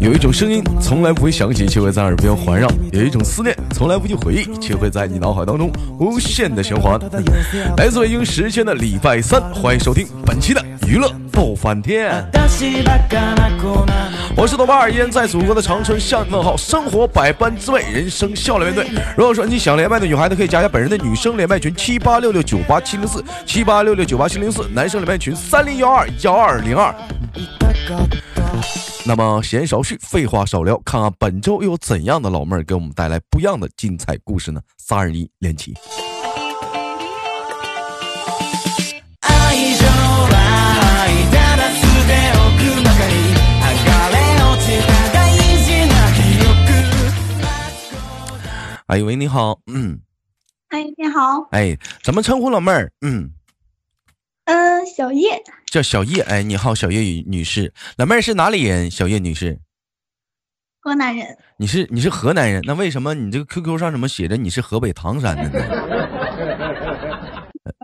[0.00, 6.98] 有一种声音从来不会响起，却会在耳边环绕；有一种思念从来不去回忆，却会在你脑海当中无限的循环。
[7.76, 12.12] 来自北京时间的礼拜三，欢迎收听本期的娱乐爆翻天。
[14.36, 16.56] 我是豆瓣儿，依然在祖国的长春向你问好。
[16.56, 19.02] 生活百般滋味，人生笑脸面对。
[19.16, 25.32] 如果说你想连麦的女孩子，可以加一下本人的女生连麦群七八六六九八七零四七八六六九八七零四，男生连麦群。
[25.46, 26.92] 三零幺二幺二零二。
[29.06, 34.60] 那么闲少叙，废话少聊，看看本周又有怎样的老妹儿给我们带来不一样的精彩故事呢？
[34.78, 35.74] 三二一，连起。
[48.86, 50.00] 哎喂，你好，嗯。
[50.68, 51.48] 哎，你好。
[51.50, 52.90] 哎，怎么称呼老妹儿？
[53.02, 53.30] 嗯。
[54.46, 58.90] 嗯，小叶叫小叶，哎，你好，小叶女士，老妹儿是哪里人？
[58.90, 59.58] 小叶女士，
[60.80, 61.38] 河南人。
[61.56, 65.60] 你是你是河南人，那为什么你这个 QQ 上怎么写着你是河北唐山的呢？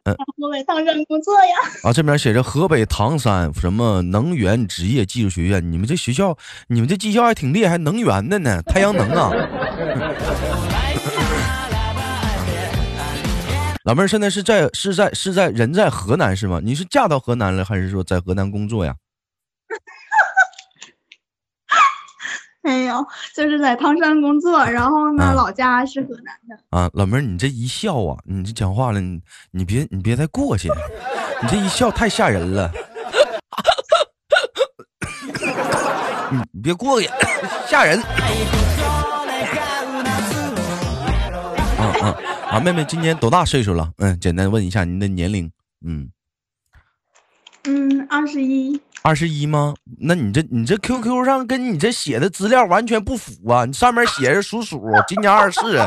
[0.41, 1.55] 河北唐山工作呀。
[1.85, 6.37] 啊，这边写着河北唐山什么能源职业技术学院，你们这学校，
[6.69, 9.31] 你们这技校还挺厉害，能源的呢，太阳能啊。
[13.91, 16.61] 老妹儿现在是在是在是在人在河南是吗？
[16.63, 18.95] 你是嫁到河南了，还是说在河南工作呀？
[22.63, 26.57] 没有，就是在唐山工作，然后呢，老家是河南的。
[26.79, 30.69] 啊，老妹儿，你这一笑啊，你这讲话了，你你别你别再过去，
[31.43, 32.71] 你这一笑太吓人了。
[36.53, 37.11] 你别过去，
[37.67, 38.01] 吓人。
[41.77, 42.15] 嗯 嗯。
[42.51, 43.93] 啊，妹妹今年多大岁数了？
[43.99, 45.51] 嗯，简单问一下您的年龄。
[45.87, 46.11] 嗯，
[47.65, 48.81] 嗯，二十一。
[49.03, 49.75] 二十一吗？
[50.01, 53.65] 那你这你这 QQ 上跟你这写的资料完全不符啊！
[53.65, 55.79] 你上面写着属鼠，今年二十四。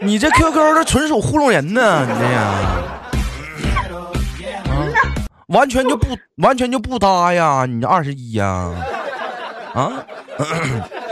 [0.00, 2.04] 你这 QQ 这纯属糊弄人呢！
[2.04, 2.44] 你这样，
[4.74, 4.98] 啊，
[5.46, 7.64] 完全就不完全就不搭呀！
[7.64, 8.74] 你这二十一呀？
[9.72, 10.04] 啊？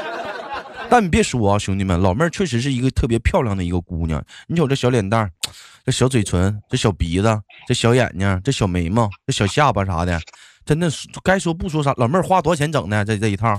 [0.89, 4.23] 但你别说啊，兄弟们，老妹儿确实是一个特别漂亮的一个姑娘。
[4.47, 5.31] 你瞅这小脸蛋儿，
[5.85, 10.21] 这小嘴唇，这小鼻子，这小眼睛，这小眉毛，这小下巴啥的，
[10.65, 10.89] 真的
[11.23, 11.93] 该说不说啥。
[11.97, 13.05] 老妹儿花多少钱整的？
[13.05, 13.59] 这这一套？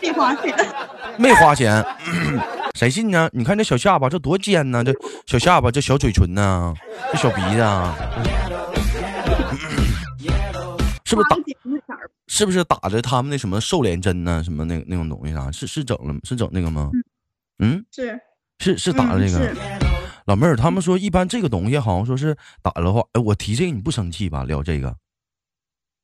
[0.00, 0.54] 没花钱。
[1.18, 1.84] 没花钱，
[2.74, 3.28] 谁信呢？
[3.32, 4.82] 你看这小下巴，这多尖呢！
[4.82, 4.94] 这
[5.26, 6.74] 小下巴，这小嘴唇呢，
[7.12, 7.60] 这小鼻子。
[7.60, 7.94] 啊
[11.04, 11.36] 是不是打？
[12.32, 14.42] 是不是打着他们那什么瘦脸针呢？
[14.42, 15.52] 什么那那种东西啥？
[15.52, 16.18] 是是整了？
[16.24, 16.90] 是整那个吗？
[17.58, 18.18] 嗯，是
[18.58, 19.54] 是是打的这个。
[20.24, 24.44] 老妹儿，他们说一般这个东西好像说是打的话，哎，我提这个你不生气吧？
[24.44, 24.88] 聊这个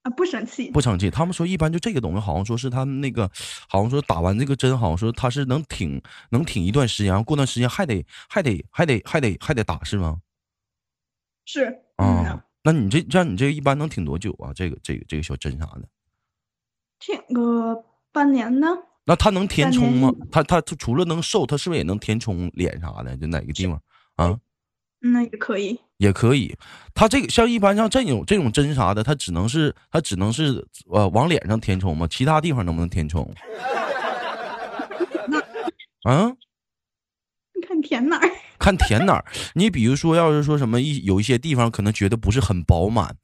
[0.03, 1.11] 啊，不生气，不生气。
[1.11, 3.31] 他们说一般就这个东西，好像说是他们那个，
[3.67, 10.19] 好像说打完这个针，好像说他是能挺能挺一段时间，然后过段时间还得还得还得还得还得打是吗？
[11.47, 12.45] 是啊。
[12.65, 14.53] 那你这像你这一般能挺多久啊？
[14.53, 15.89] 这个这个这个小针啥的，
[16.99, 18.69] 挺个半年呢。
[19.05, 20.13] 那它能填充吗？
[20.31, 23.17] 它它它除了能瘦，它是不是也能填充脸啥的？
[23.17, 23.81] 就哪个地方
[24.17, 24.39] 啊？
[25.01, 26.55] 那也可以，也可以。
[26.93, 32.07] 它这个像一般像这种这种针啥的，它只能是它只能是呃往脸上填充吗？
[32.11, 33.23] 其他地方能不能填充？
[36.03, 36.33] 啊？
[37.55, 38.31] 你看填哪儿？
[38.59, 39.25] 看填哪儿？
[39.55, 43.15] 你比如说，要是说什么一有一些地方可能觉得不是很饱满，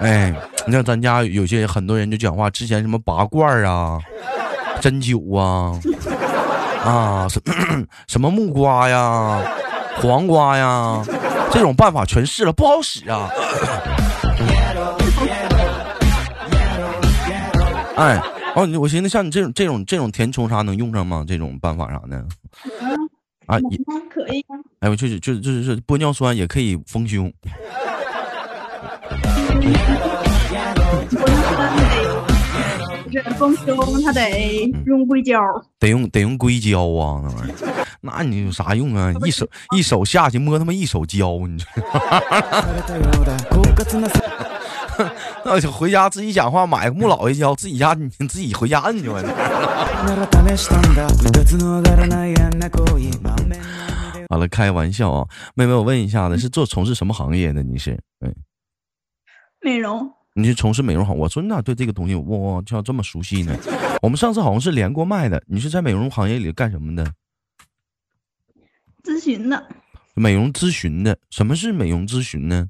[0.00, 0.34] 哎，
[0.66, 3.98] 你像咱家有些很多人就讲话，之前什么拔罐啊、
[4.80, 5.78] 针灸啊、
[6.84, 7.40] 啊什
[8.08, 9.42] 什么木瓜呀、
[9.96, 11.02] 黄瓜呀，
[11.52, 13.28] 这种办法全试了，不好使啊。
[17.96, 18.18] 哎，
[18.56, 21.22] 哦，我寻思像你这种这种这种填充啥能用上吗？
[21.28, 22.16] 这种办法啥的？
[23.44, 23.78] 啊，也
[24.08, 24.42] 可以。
[24.78, 27.30] 哎，我就是就是就是玻尿酸也可以丰胸。
[33.12, 35.40] 这丰胸他得用硅胶，
[35.80, 39.12] 得用得用硅胶啊，那玩意儿，那你有啥用啊？
[39.24, 41.64] 一手一手下去摸他妈一手胶，你这。
[45.44, 49.20] 那就回家自己讲话，买个木老爷胶，自己家你自己回家摁去吧。
[54.28, 57.60] 完了，开玩笑啊，妹妹，我问一下子，是做从事什么行业的？
[57.64, 57.98] 你是？
[59.60, 60.12] 嗯，美容。
[60.34, 61.16] 你是从事美容行？
[61.16, 63.56] 我说你咋对这个东西哇，就这么熟悉呢？
[64.00, 65.42] 我们上次好像是连过麦的。
[65.46, 67.12] 你是在美容行业里干什么的？
[69.02, 69.68] 咨询的。
[70.14, 72.68] 美容咨询的，什么是美容咨询呢？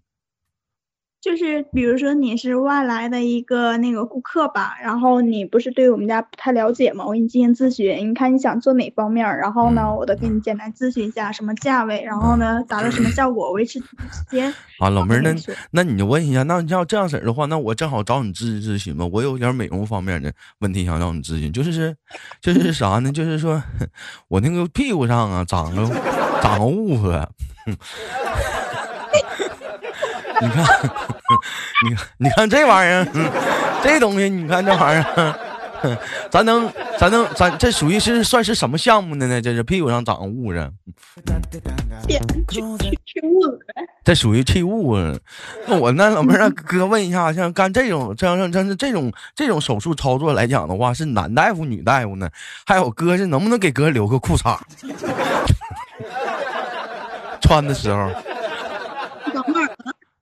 [1.20, 7.04] 就是比如说你是外来的一个那个顾客吧，然后你不是对我们家不太了解吗？
[7.04, 13.84] 我给你进行咨询，你看你想做哪方面，然后呢，我都给你简单咨询一下什么价位，然后呢达到什么效果，维持时
[14.30, 14.52] 间。
[14.80, 15.34] 啊，老妹儿，那
[15.72, 19.04] 那你就问一下，那要这样式儿的话，那我正好找你咨询咨询吧。
[19.12, 21.94] 我有点美容方面的问题想找你咨询，就是
[22.40, 23.12] 就是啥呢？
[23.12, 23.62] 就是说
[24.28, 25.86] 我那个屁股上啊长个
[26.40, 27.28] 长个痦子，
[30.40, 30.64] 你看，
[31.84, 33.30] 你看，你看这玩意儿，嗯
[33.82, 35.34] 这东西，你看这玩意儿。
[36.30, 39.40] 咱能，咱能，咱这属于是算是什么项目的呢？
[39.40, 40.70] 这是屁股上长个痦子，
[42.06, 42.60] 去去
[43.06, 43.58] 去痦子。
[44.04, 45.14] 这属于气雾啊。
[45.66, 52.28] 那我那老妹儿让哥问一下，像干这种这样像这种这种手术操作来讲的话，是男大夫女大夫呢？
[52.66, 54.58] 还有哥是能不能给哥留个裤衩？
[57.40, 58.10] 穿的时候？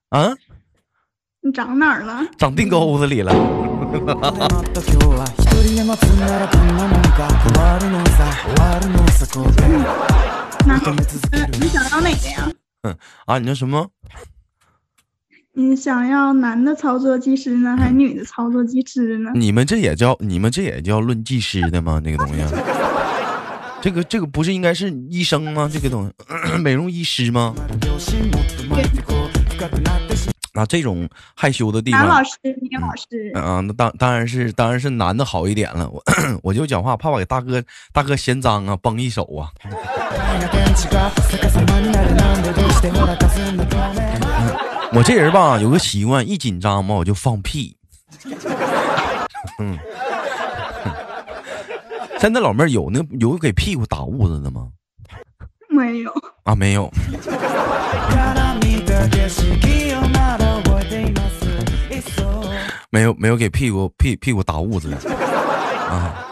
[0.10, 0.36] 啊，
[1.42, 2.26] 你长哪儿了？
[2.38, 3.34] 长腚沟子里了。
[3.34, 4.06] 今 日
[5.06, 9.52] は一人で待つならどんなもんか終わるのさ終わるのさこう
[10.66, 10.96] 那嗯，
[11.60, 12.50] 你想要哪个呀？
[13.26, 13.90] 啊，你说什么？
[15.54, 19.32] 你想要男的操作技师呢，还是女的操作技师呢？
[19.36, 22.02] 你们这也叫你们这也叫论技师的吗？
[22.04, 22.42] 这个东西，
[23.82, 25.70] 这个这个不是应该是医生吗？
[25.72, 27.54] 这个东西， 美容医师吗？
[30.58, 35.90] ってし啊，这种害羞的地方，男老师，女老师，嗯啊，那当当然是当然是男的好一点了。
[35.90, 36.04] 我
[36.44, 39.50] 我就讲话怕把给大哥大哥嫌脏啊，崩一手啊。
[39.64, 44.04] まいな天地が逆さまになるなんでどうしてほら霞んだ透明
[44.94, 47.76] 我这人吧有个习惯，一紧张嘛我就放屁。
[49.60, 49.78] 嗯，
[52.20, 54.68] 现在老妹儿有那有给屁股打痦子的吗？
[55.70, 56.12] 没有。
[56.44, 56.92] 啊，没有。
[62.91, 64.97] 没有没有给屁股屁屁股打痦子的
[65.89, 66.25] 啊。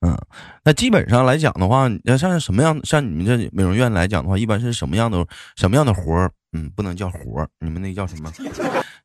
[0.00, 0.14] 嗯，
[0.62, 5.26] 那基本上来讲的话，要像什么样，像你们这美容院来讲的话，一般是什么样的
[5.56, 6.30] 什么样的活儿？
[6.52, 8.30] 嗯，不能叫活儿，你们那叫什么？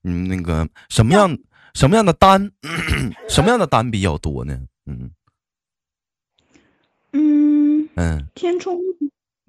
[0.02, 1.38] 你们那个什么样
[1.74, 2.52] 什么样的单？
[3.30, 4.60] 什么样的单比较多呢？
[4.86, 5.10] 嗯
[7.14, 8.78] 嗯，嗯，填充，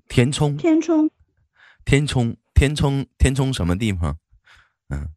[0.08, 1.10] 填充填充，
[1.84, 4.16] 填充填充填充什么地方？
[4.88, 5.08] 嗯，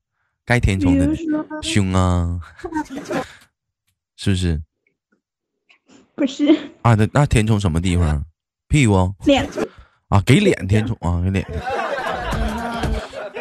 [0.46, 1.10] 该填充的
[1.62, 2.40] 胸啊，
[4.18, 4.62] 是不是？
[6.16, 6.48] 不是
[6.84, 8.24] 啊，那那填充什么地方？
[8.68, 9.48] 屁股脸，
[10.10, 11.46] 啊，给脸填充啊，给脸。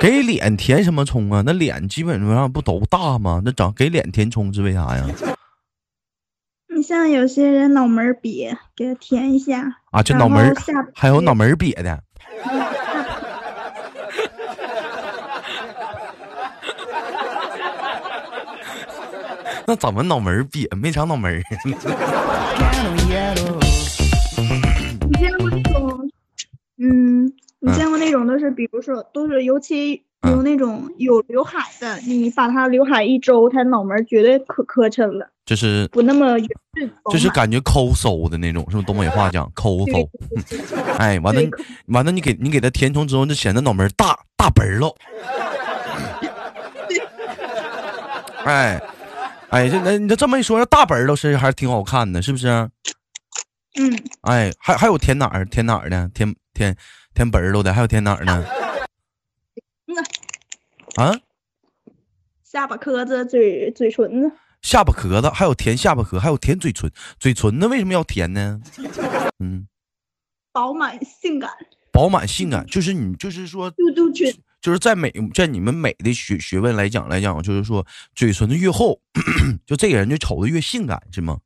[0.01, 1.43] 给脸填什么充啊？
[1.47, 3.41] 那脸基本上不都大吗？
[3.45, 5.07] 那长给脸填充是为啥呀？
[6.75, 9.77] 你像有些人脑门瘪，给他填一下。
[9.93, 10.53] 啊，就脑门
[10.95, 12.03] 还有脑门瘪的，
[19.67, 20.67] 那怎么脑门儿瘪？
[20.77, 21.43] 没长脑门儿？
[21.65, 21.73] 你
[25.19, 26.11] 见过那种，
[26.79, 40.09] 嗯，你见过那种都是，比如说都是，尤其嗯有那种有刘海的，你把他刘海一周，他脑门绝对可磕碜了，就是不那么圆润就是感觉抠搜的那种，是不是东北话 讲抠搜？
[40.99, 41.41] 哎，完了，
[41.87, 44.95] 完了，你给你给他填充之后，就显得脑门大大本儿喽。
[48.45, 48.83] 哎，
[49.53, 52.49] 哎，这那你这这么一说，大本儿都是还是挺好看的，是不是？
[53.79, 56.09] 嗯，哎，还还有填哪儿填哪儿的？
[56.15, 56.75] 填填
[57.15, 58.43] 填本儿都的，还有填哪儿呢？
[60.97, 61.13] 啊，
[62.43, 64.33] 下巴壳子、嘴嘴唇子，
[64.63, 67.69] 下巴壳子，还有填下巴壳，还有填嘴唇，嘴唇呢？
[67.69, 68.59] 为什么要填呢？
[69.39, 69.69] 嗯，
[70.51, 71.51] 饱满性感，
[71.93, 78.99] 饱满性感，就是你就是说嘟嘟唇，就是在美在你们美的学学问来讲来讲，就是说嘴唇子越厚，
[79.67, 81.39] 就这个人就瞅着越性感，是吗？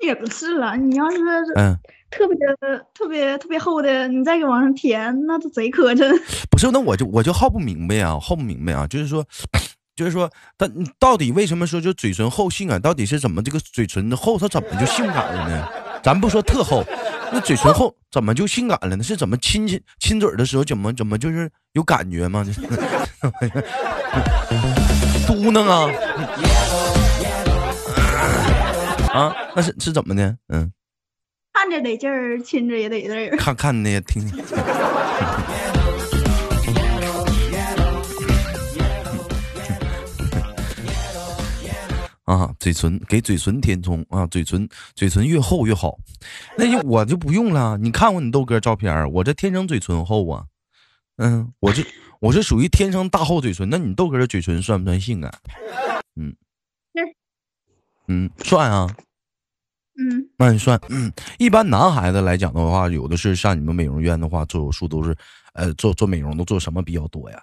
[0.00, 0.76] 也不是了。
[0.76, 1.16] 你要是
[1.56, 1.76] 嗯，
[2.10, 2.36] 特别
[2.94, 6.08] 特别特别厚的，你再给往上填，那都贼磕碜。
[6.50, 9.26] 不是，那我就我就好不明白啊，好不明白啊，就是说，
[9.98, 12.80] 就是说，他到底为什么说就嘴唇厚性感？
[12.80, 15.68] 到底是怎么这个嘴唇的厚，它怎么就性感了呢？
[16.04, 16.84] 咱不说特厚，
[17.32, 19.02] 那嘴唇厚怎么就性感了呢？
[19.02, 22.44] 是怎么亲亲亲嘴的时候怎么怎么就是有感觉吗？
[22.44, 22.60] 就 是
[25.26, 25.90] 嘟囔啊
[29.12, 30.36] 啊，那是是怎么的？
[30.50, 30.72] 嗯，
[31.52, 33.36] 看着得劲儿，亲着也得劲儿。
[33.36, 34.22] 看看的听。
[42.28, 45.98] 啊，嘴唇给嘴唇填充啊，嘴唇嘴唇越厚越好。
[46.58, 50.44] 那就我就不用了，你看过你豆哥照片儿，我这天生嘴唇厚啊。
[51.16, 51.82] 嗯，我这
[52.20, 55.32] 我是属于天生大厚嘴唇，那你豆哥的嘴唇算不算性感？
[56.16, 56.36] 嗯，
[58.08, 58.94] 嗯，算啊。
[59.96, 65.16] 嗯，那你算，嗯，一般男孩子来讲的话，有的是上你们美容院的话做手术都是，
[65.54, 67.42] 呃，做做美容都做什么比较多呀？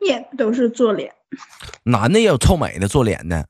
[0.00, 1.12] 也都是做脸。
[1.84, 3.46] 男的也有臭美的做脸的，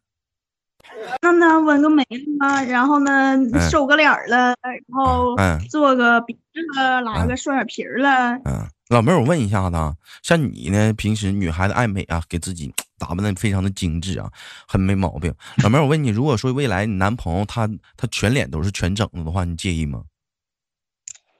[1.23, 2.05] 那呢，纹个眉
[2.41, 3.37] 了，然后呢，
[3.71, 8.35] 瘦个脸儿了，然后嗯做个鼻子了，拉个双眼皮儿了。
[8.45, 14.31] 嗯，老妹儿，我问一下子啊，像你呢，平时女孩子爱美啊，给自己打扮的非常的精致啊，
[14.67, 15.33] 很没毛病。
[15.63, 20.03] 老妹儿，我问你，如果说未来你男朋友他他全脸都是全整的的话，你介意吗？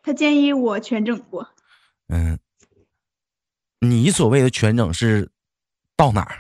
[0.03, 1.47] 他建议我全整过，
[2.09, 2.39] 嗯，
[3.81, 5.31] 你所谓的全整是
[5.97, 6.35] 到哪儿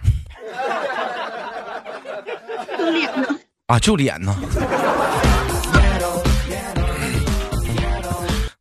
[2.76, 3.28] 就脸呢。
[3.66, 3.78] 啊？
[3.78, 4.34] 就脸呢？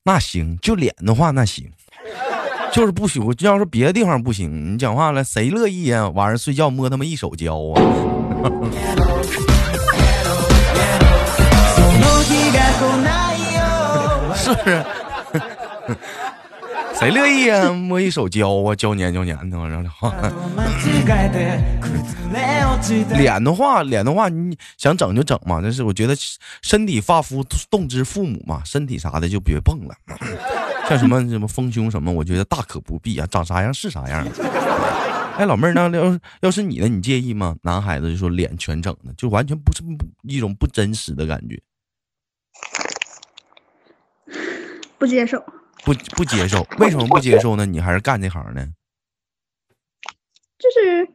[0.04, 1.70] 那行，就脸的话那行，
[2.72, 3.24] 就是不行。
[3.40, 6.08] 要是别的地方不行，你讲话了，谁乐意呀？
[6.10, 7.82] 晚上睡觉摸他妈一手胶啊？
[14.36, 14.86] 是不是？
[17.00, 17.72] 谁乐意啊？
[17.72, 20.12] 摸一手胶啊，胶粘胶粘的，然后
[23.18, 25.60] 脸的话，脸的话，你想整就整嘛。
[25.62, 26.16] 但是我觉得
[26.62, 29.96] 身体发肤动之父母嘛，身体啥的就别碰了。
[30.90, 34.28] 像什么什么丰胸什么，我觉得大可不必啊，长啥样是啥样。
[35.38, 37.56] 哎，老妹儿，那要是要是你呢，你介意吗？
[37.62, 39.84] 男孩子就说脸全整的，就完全不是
[40.24, 41.62] 一种不真实的感觉，
[44.98, 45.44] 不接受，
[45.88, 46.68] 不不接受。
[46.80, 47.66] 为什么不接受呢？
[47.66, 48.68] 你还是干这行呢？
[50.60, 51.06] 就 是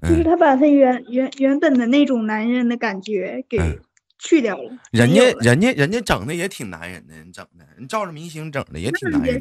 [0.00, 3.78] 就是嗯，他把他原原原本的那种男人的感觉给嗯
[4.18, 9.38] 去掉了，人家人家人家整的也挺男人的，你整的，你照着明星整的也挺男人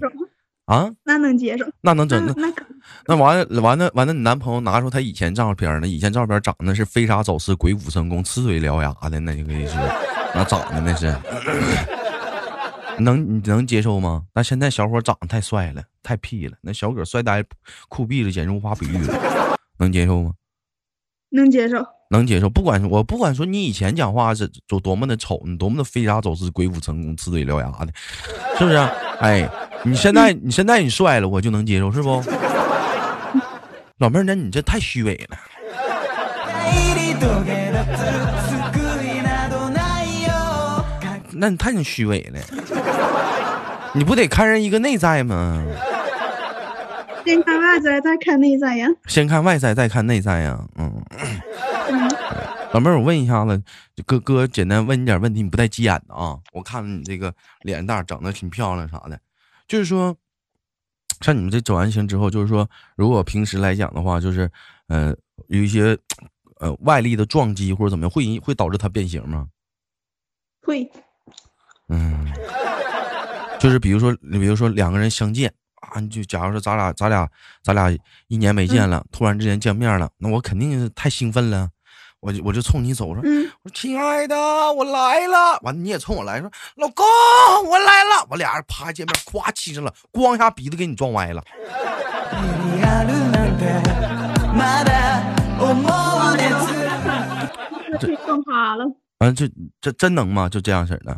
[0.65, 0.91] 啊。
[1.03, 2.65] 那能接受，那能整那那那可
[3.08, 5.88] 那完了完了完了，你男朋友拿出他以前照片呢？
[5.88, 9.75] 以前照片长得是飞沙走石、鬼斧神工、呲嘴獠牙的，那就可以说
[10.36, 11.08] 那长得那是，
[13.00, 14.24] 能你能接受吗？
[14.34, 17.44] 那现在小伙长得太帅了，太屁了，那小哥帅呆
[17.90, 20.32] 酷毙了，简直无法比喻了，能接受吗？
[21.30, 21.78] 能接受，
[22.10, 27.94] 能接受，不管我不管说你以前讲话是多多么的丑，你多么的飞沙走石、鬼斧神工、呲嘴獠牙的，
[28.58, 28.92] 是不是啊？
[29.20, 29.50] 哎，
[29.84, 32.22] 你现在你现在你帅了，我就能接受，是不？
[34.00, 35.38] 老妹儿，那你这太虚伪了。
[41.34, 42.40] 那你太虚伪了，
[43.94, 45.64] 你不得看人一个内在吗？
[47.26, 48.88] 先看外在，再看内在呀。
[49.08, 50.60] 先看外在，再看内在呀。
[50.76, 51.04] 嗯，
[51.90, 52.10] 嗯，
[52.74, 53.62] 老妹儿，我问一下子，
[54.06, 56.38] 哥哥，简单问你点问题，你不带急眼的啊？
[56.54, 59.20] 我看你这个脸蛋儿整的挺漂亮啥的，
[59.68, 60.16] 就是说，
[61.22, 64.50] 像你们这走完形之后，就是说，如果平时来讲的话，就是
[64.88, 65.16] 呃
[65.48, 65.98] 有一些
[66.60, 69.48] 呃外力的撞击或者怎么样，会会导致它变形吗？
[70.64, 70.90] 会，
[71.90, 72.28] 嗯，
[73.62, 77.30] 就是比如说，你比如说两个人相见啊，你就假如说咱俩咱俩
[77.63, 77.96] 咱俩
[78.27, 81.70] 一年没见了，突然之间见面了，那我肯定是太兴奋了，
[82.22, 87.06] 我就我就冲你走，我说嗯，我说亲爱的，我来了，完了你也冲我来说老公
[87.70, 91.44] 我来了，我俩人啪见面，咵亲上了，咣一下鼻子给你撞歪了，
[98.00, 98.86] 这撞趴了，
[99.20, 99.48] 完了这
[99.80, 100.50] 这真能吗？
[100.50, 101.15] 就这样式儿的，那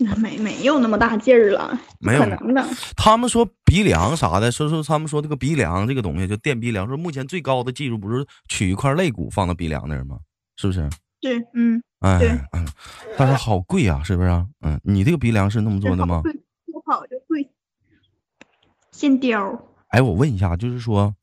[0.16, 2.66] 没没有那么大劲儿了，没有可能的。
[2.96, 10.18] 他们说鼻梁啥的，说说他们说这个鼻梁这个东西就垫鼻梁，说目前最高的技术不是取一块肋骨放到鼻梁那儿吗？
[10.56, 10.88] 是不是？
[11.20, 12.48] 对，嗯，哎
[13.18, 14.46] 但是好贵啊，是不是啊？
[14.62, 16.22] 嗯，你这个鼻梁是那么做的吗？
[16.24, 17.46] 对，不好就贵，
[18.90, 19.62] 现雕。
[19.88, 21.14] 哎，我问一下，就是说，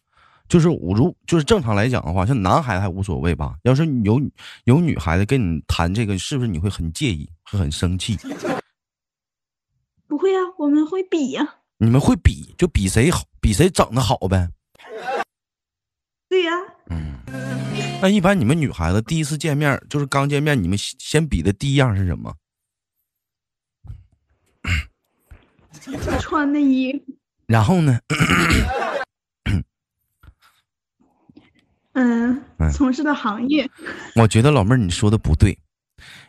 [0.47, 3.55] 就是我如就是正常来讲的话，像男孩子还无所谓吧？
[3.63, 4.21] 要是有
[4.65, 8.15] 有女孩子跟你谈这个，是不是你会很介意，会很生气？
[10.07, 14.49] 不会啊，我们会比呀、你们会比，就比谁好，比谁整的好呗？
[16.29, 16.51] 对呀、
[16.89, 17.13] 嗯，
[18.01, 22.33] 那一般你们女孩子第一次见面，就是刚见面，你们先先比的第一样是什么？
[26.19, 27.13] 穿的衣服，
[27.45, 27.99] 然后呢？
[31.93, 33.69] 嗯嗯，从事的行业，
[34.15, 35.57] 我觉得老妹儿你说的不对，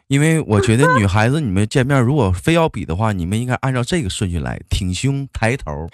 [0.09, 5.87] 因为我觉得女孩子你们见面如果非要比的话你们应该按照这个顺序来挺胸抬头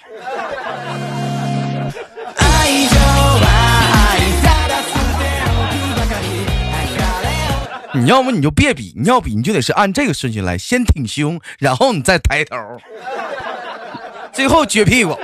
[7.92, 12.56] 你要么你就别比你要比你就得是按这个顺序来先挺胸然后你再抬头
[14.32, 15.16] 最后撅屁股。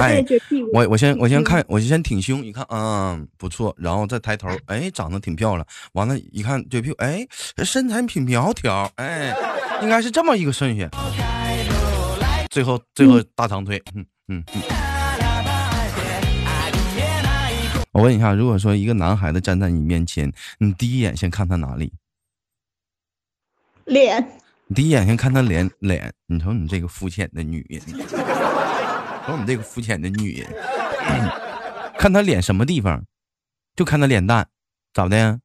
[0.00, 0.24] 哎。
[0.72, 5.66] 我我先我先看，我先挺胸，一看，嗯，不错，然后再抬头，哎，长得挺漂亮。
[5.92, 7.26] 完了，一看撅屁股，哎，
[7.64, 9.34] 身材挺苗条，哎，
[9.82, 10.88] 应该是这么一个顺序。
[12.50, 14.62] 最后最后大长腿，嗯嗯嗯。
[17.92, 21.92] 我问一下，如果说一个男孩子站在你面前，你第一眼先看他哪里？
[23.86, 24.22] 脸，
[24.66, 27.80] 你第一眼先看他脸脸，你瞅你这个肤浅的女人，
[29.28, 30.48] 瞅你这个肤浅的女人，
[31.98, 33.04] 看她脸什么地方，
[33.76, 34.48] 就看她脸蛋，
[34.94, 35.38] 咋的？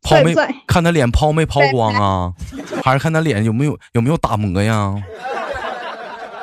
[0.00, 0.32] 抛没
[0.68, 2.32] 看她脸抛没抛光啊？
[2.84, 4.94] 还是看她脸有没有有没有打磨呀？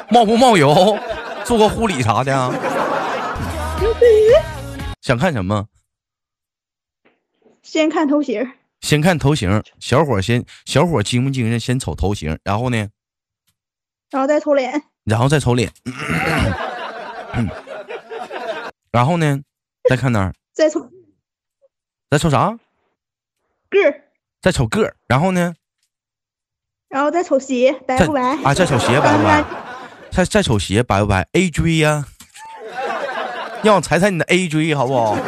[0.09, 0.97] 冒不冒油？
[1.45, 2.53] 做个护理啥的啊？
[5.01, 5.67] 想看什么？
[7.63, 8.45] 先看头型，
[8.81, 11.57] 先看头型，小伙先小伙精不精神？
[11.57, 12.89] 先瞅头型，然后呢？
[14.09, 15.71] 然后再瞅脸，然后再瞅脸，
[18.91, 19.39] 然后呢，
[19.89, 20.33] 再看哪儿？
[20.53, 20.87] 再瞅
[22.11, 22.57] 再瞅啥？
[23.69, 24.03] 个儿，
[24.41, 25.53] 再瞅个儿，然后呢？
[26.89, 28.21] 然后再瞅鞋白不白？
[28.43, 29.43] 啊，再瞅鞋白不白？
[30.11, 32.05] 再再瞅鞋白不白？A J 呀、
[33.63, 35.17] 让我踩踩你的 A J 好不好？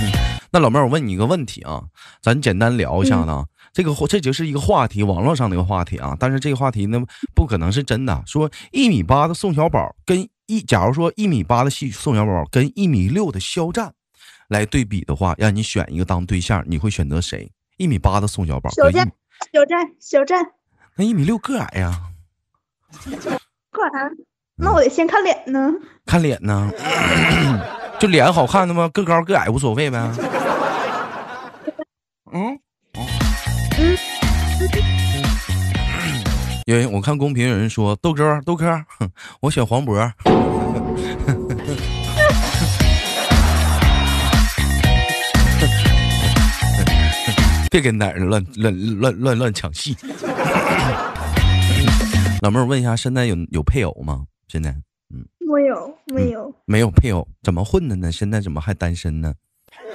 [0.00, 0.12] 嗯
[0.54, 1.82] 那老妹儿，我问你一个问题啊，
[2.20, 3.46] 咱简单聊一下子啊。
[3.72, 6.16] 这个话这就是一个话题，网络上的一个话题啊。
[6.20, 7.02] 但是这个话题呢，
[7.34, 8.22] 不可能是真的。
[8.26, 13.94] 说一米八的宋小宝跟一，假如说一米八的细宋小宝跟一米六的肖战
[14.48, 17.50] 来对比的话，让你选一个当对象，你会选择谁？
[17.78, 19.12] 一米八的宋小宝小站跟一米，
[19.52, 20.52] 小站，小站，
[20.96, 21.98] 那一米六个矮呀，
[23.70, 24.10] 个矮？
[24.56, 25.72] 那我得先看脸呢。
[26.04, 26.70] 看脸呢，
[27.98, 28.86] 就脸好看的吗？
[28.92, 29.98] 个高个矮无所谓呗。
[32.30, 32.44] 嗯。
[32.52, 32.60] 嗯，
[36.66, 38.66] 有人我看公屏有人说豆哥豆哥，
[38.98, 39.10] 哼
[39.42, 39.96] 我选黄渤。
[47.70, 49.96] 别跟男人乱乱乱乱乱抢戏。
[52.42, 54.24] 老妹儿问一下，现在有有配偶吗？
[54.46, 54.70] 现在
[55.12, 58.12] 嗯没有，没有，没有配偶，怎么混的呢？
[58.12, 59.34] 现在怎么还单身呢？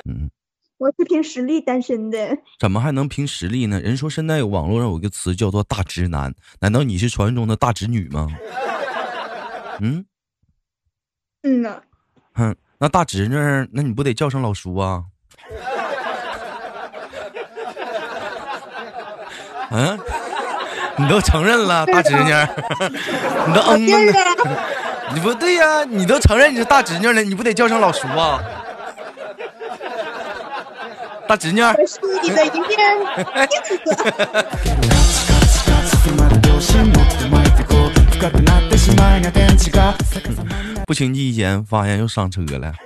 [0.10, 0.30] 嗯，
[0.78, 2.18] 我是凭实力单身的。
[2.60, 3.80] 怎么还能凭实力呢？
[3.82, 8.28] 人说现在有网络上有一个词叫做“大直男”，难道你是传说中的大直女吗？
[9.82, 10.06] 嗯，
[11.44, 11.82] 嗯呐，
[12.34, 13.36] 哼，那大侄女，
[13.72, 15.04] 那你不得叫声老叔啊？
[19.72, 20.00] 嗯，
[20.98, 22.32] 你都承认了大侄女，
[23.48, 24.14] 你都嗯嗯的，
[25.14, 28.40] 你不对呀、你都承认你是大侄女了，你不得叫声老叔啊？
[31.29, 32.71] 大侄女 儿，我是你的一面
[33.49, 33.87] 镜子。
[36.17, 42.75] まる両親持って巻いてこう深くなってしまいな電池が逆さまにな不经意间发现又上车了。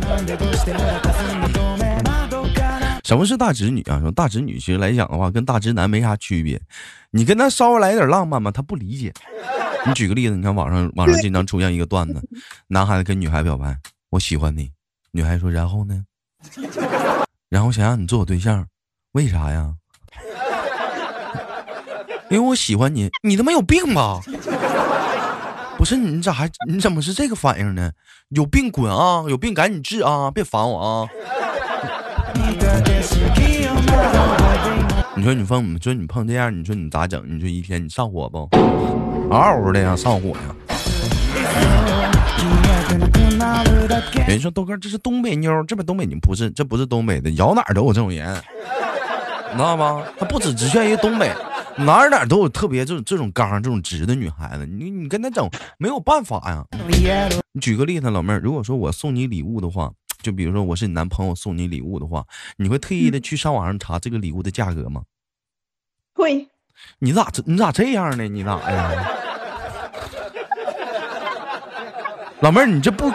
[0.00, 4.00] なんでどうしてもやったすんの透明窓から什么是大侄女啊？
[4.00, 6.60] 说大侄女其实来讲的话，跟大直男没啥区别。
[7.10, 9.12] 你跟他稍微来点浪漫嘛，他不理解。
[9.86, 12.22] 你举个例子，你看网上网上经常出现一个段子，
[12.68, 13.76] 男孩子跟女孩表白，
[14.10, 14.70] 我喜欢你，
[15.12, 16.04] 女孩说然后呢？
[17.48, 18.66] 然后想让你做我对象，
[19.12, 19.74] 为啥呀？
[22.28, 24.20] 因为我喜欢你，你他妈有病吧？
[25.76, 27.90] 不是你咋还你怎么是这个反应呢？
[28.28, 29.24] 有病滚啊！
[29.28, 30.30] 有病赶紧治啊！
[30.30, 31.08] 别烦我啊！
[32.34, 33.16] 見た景色
[33.66, 37.24] をまだ覚えています你说你碰，你说你碰这样，你说你咋整？
[37.26, 38.48] 你说一天你上火不？
[39.30, 40.54] 嗷嗷的呀，上火呀！
[42.44, 48.34] 消えてなくなるだけ人说豆哥这是东北妞儿，这边东北你不是，这不是东北的，摇哪儿都有这种人，
[49.50, 50.04] 你知道吗？
[50.18, 51.32] 他不只局限于东北，
[51.76, 55.48] 哪儿哪儿都有特别这种这种刚这种直的女孩子，你你跟他整
[55.78, 56.64] 没有办法呀。
[56.88, 59.90] イエロー你举个例子，老妹儿，如果说我送你礼物的话，
[60.22, 62.24] 就比如说我是你男朋友送你礼物的话，
[62.56, 65.02] 你会特意的去上网上查这个礼物的价格吗？
[66.14, 66.46] 会，
[66.98, 68.28] 你咋这你咋这样呢？
[68.28, 68.90] 你咋呀？
[72.41, 73.09] 老妹儿，你这不，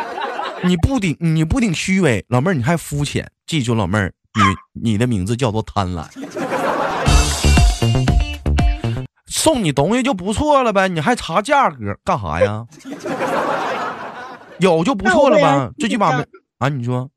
[0.65, 3.31] 你不顶你不顶虚伪，老妹儿你还肤浅。
[3.47, 4.13] 记住，老妹儿，
[4.75, 6.07] 你你的名字叫做贪婪。
[9.27, 12.67] 送你东西就不错了呗，你还查价格干啥呀？
[14.59, 16.25] 有就不错了吧最起码没
[16.59, 16.69] 啊？
[16.69, 17.11] 你说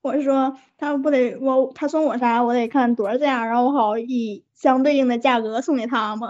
[0.00, 6.28] 我是说他不得我他送我啥，我得看多少价，然后我好以相对应的价格送给他吗？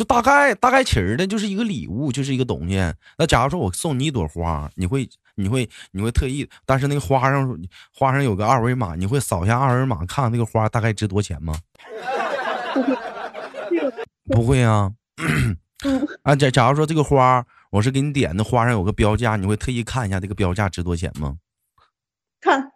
[0.00, 2.76] 就大概大概齐儿的，就是一个礼物，就是一个东西。
[3.18, 7.54] 那假如说我送你一朵花，你会你会你会特意，但是那个花上
[7.94, 11.54] 花上有个二维码，你会扫一下二维码，看看那个花大概值多少钱吗？
[14.24, 14.90] 不会啊。
[16.22, 21.36] 啊，假假如说这个花，我是给你点的，花上有个标价，你会特意看一下这个标价值多少钱吗？
[22.40, 22.72] 看，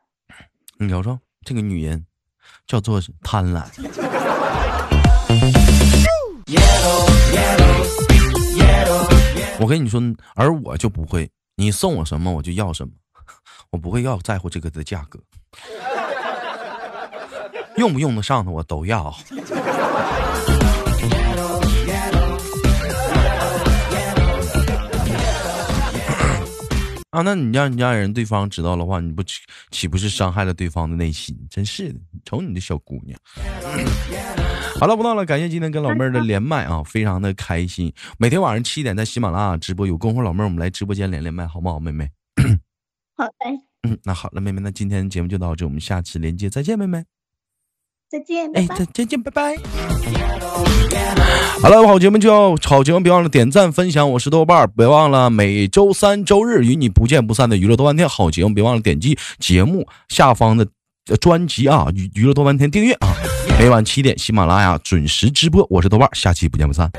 [0.76, 2.04] 你瞅瞅，这个女人
[2.66, 3.64] 叫做贪婪。
[9.60, 10.00] 我跟你说，
[10.34, 12.92] 而我就不会，你送我什么我就要什么，
[13.70, 15.18] 我不会要在乎这个的价格，
[17.78, 19.04] 用不用得上的我都要。
[27.10, 31.34] 啊，那你让你家人对方知道的话，你不岂岂不是伤害了对方的内心？
[31.48, 33.16] 真是的，瞅你这小姑娘。
[34.84, 37.90] 好了，不闹了，感谢今天跟老妹儿的连麦啊，非常的开心。
[38.18, 42.06] 每天晚上七点在喜马拉雅直播，有功夫老妹儿我们来直播间连连麦，好不好，妹妹？
[43.16, 43.32] 好的，
[43.88, 47.02] 嗯， 那好了，妹妹，那今天节目就到这，我们下期连接再见，妹妹。
[48.10, 48.66] 再见，哎。
[48.92, 49.56] 再见，拜拜。
[51.62, 54.10] 好了，好节目就要好节目，别忘了点赞分享。
[54.10, 60.68] 我是豆瓣儿，别忘了每周三、周日与你不见不散的娱乐多半天好节目，别忘了点击节目下方的
[61.06, 63.08] 呃专辑啊，娱娱乐多半天订阅啊。
[63.58, 65.66] 每晚七点，喜马拉雅准时直播。
[65.70, 66.90] 我是豆瓣，下期不见不散。